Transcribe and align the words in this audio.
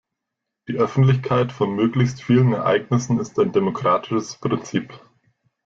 Die 0.67 0.77
Öffentlichkeit 0.77 1.51
von 1.51 1.75
möglichst 1.75 2.23
vielen 2.23 2.53
Ereignissen 2.53 3.19
ist 3.19 3.37
ein 3.37 3.51
demokratisches 3.51 4.37
Prinzip. 4.37 4.99